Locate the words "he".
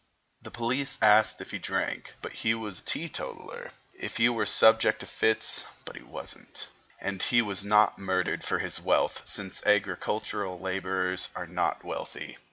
1.51-1.59, 2.33-2.55, 4.17-4.29, 5.95-6.01, 7.21-7.39